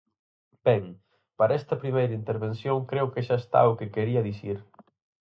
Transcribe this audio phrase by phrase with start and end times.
[0.65, 0.83] Ben,
[1.37, 4.57] para esta primeira intervención creo que xa está o que quería dicir.